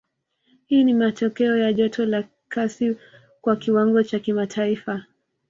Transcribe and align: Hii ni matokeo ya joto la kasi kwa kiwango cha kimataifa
Hii 0.65 0.83
ni 0.83 0.93
matokeo 0.93 1.57
ya 1.57 1.73
joto 1.73 2.05
la 2.05 2.23
kasi 2.49 2.97
kwa 3.41 3.55
kiwango 3.55 4.03
cha 4.03 4.19
kimataifa 4.19 5.03